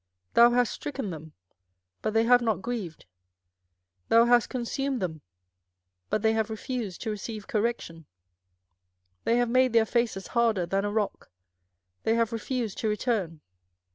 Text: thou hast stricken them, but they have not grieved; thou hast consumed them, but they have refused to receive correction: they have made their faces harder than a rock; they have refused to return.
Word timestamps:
thou 0.33 0.49
hast 0.49 0.73
stricken 0.73 1.11
them, 1.11 1.33
but 2.01 2.15
they 2.15 2.23
have 2.23 2.41
not 2.41 2.59
grieved; 2.63 3.05
thou 4.09 4.25
hast 4.25 4.49
consumed 4.49 4.99
them, 4.99 5.21
but 6.09 6.23
they 6.23 6.33
have 6.33 6.49
refused 6.49 7.03
to 7.03 7.11
receive 7.11 7.45
correction: 7.47 8.07
they 9.25 9.37
have 9.37 9.47
made 9.47 9.73
their 9.73 9.85
faces 9.85 10.29
harder 10.33 10.65
than 10.65 10.85
a 10.85 10.91
rock; 10.91 11.29
they 12.01 12.15
have 12.15 12.33
refused 12.33 12.79
to 12.79 12.87
return. 12.87 13.41